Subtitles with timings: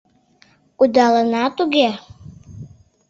[0.77, 1.89] —Кудалына туге...